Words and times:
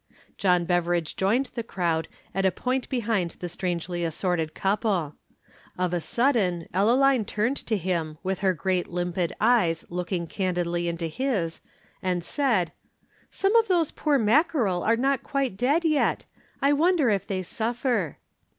John 0.39 0.65
Beveridge 0.65 1.15
joined 1.15 1.51
the 1.53 1.61
crowd 1.61 2.07
at 2.33 2.43
a 2.43 2.49
point 2.51 2.89
behind 2.89 3.35
the 3.39 3.47
strangely 3.47 4.03
assorted 4.03 4.55
couple. 4.55 5.13
Of 5.77 5.93
a 5.93 6.01
sudden 6.01 6.67
Ellaline 6.73 7.23
turned 7.23 7.57
to 7.67 7.77
him 7.77 8.17
with 8.23 8.39
her 8.39 8.55
great 8.55 8.87
limpid 8.87 9.33
eyes 9.39 9.85
looking 9.89 10.25
candidly 10.25 10.87
into 10.87 11.05
his, 11.05 11.61
and 12.01 12.23
said, 12.23 12.71
"Some 13.29 13.55
of 13.55 13.67
those 13.67 13.91
poor 13.91 14.17
mackerel 14.17 14.81
are 14.81 14.97
not 14.97 15.21
quite 15.21 15.55
dead 15.55 15.85
yet 15.85 16.25
I 16.63 16.73
wonder 16.73 17.11
if 17.11 17.27
they 17.27 17.43
suffer." 17.43 18.17